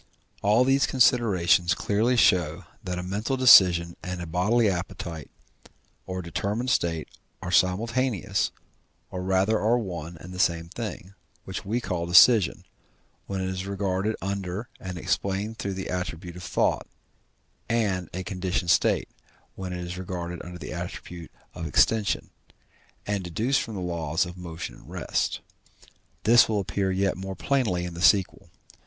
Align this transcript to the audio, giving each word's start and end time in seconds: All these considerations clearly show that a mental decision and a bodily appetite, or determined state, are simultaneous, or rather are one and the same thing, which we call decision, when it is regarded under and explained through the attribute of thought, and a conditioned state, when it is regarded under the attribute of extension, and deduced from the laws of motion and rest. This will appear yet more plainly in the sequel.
All 0.41 0.63
these 0.63 0.87
considerations 0.87 1.75
clearly 1.75 2.15
show 2.15 2.63
that 2.83 2.97
a 2.97 3.03
mental 3.03 3.37
decision 3.37 3.95
and 4.01 4.19
a 4.19 4.25
bodily 4.25 4.67
appetite, 4.67 5.29
or 6.07 6.23
determined 6.23 6.71
state, 6.71 7.07
are 7.39 7.51
simultaneous, 7.51 8.49
or 9.11 9.21
rather 9.21 9.59
are 9.59 9.77
one 9.77 10.17
and 10.17 10.33
the 10.33 10.39
same 10.39 10.69
thing, 10.69 11.13
which 11.45 11.65
we 11.65 11.79
call 11.79 12.07
decision, 12.07 12.63
when 13.27 13.41
it 13.41 13.47
is 13.49 13.67
regarded 13.67 14.15
under 14.23 14.69
and 14.79 14.97
explained 14.97 15.59
through 15.59 15.75
the 15.75 15.91
attribute 15.91 16.35
of 16.35 16.41
thought, 16.41 16.87
and 17.69 18.09
a 18.11 18.23
conditioned 18.23 18.71
state, 18.71 19.07
when 19.53 19.71
it 19.71 19.81
is 19.85 19.99
regarded 19.99 20.41
under 20.43 20.57
the 20.57 20.73
attribute 20.73 21.29
of 21.53 21.67
extension, 21.67 22.31
and 23.05 23.23
deduced 23.23 23.61
from 23.61 23.75
the 23.75 23.81
laws 23.81 24.25
of 24.25 24.35
motion 24.35 24.73
and 24.73 24.89
rest. 24.89 25.41
This 26.23 26.49
will 26.49 26.59
appear 26.59 26.91
yet 26.91 27.17
more 27.17 27.35
plainly 27.35 27.85
in 27.85 27.93
the 27.93 28.01
sequel. 28.01 28.49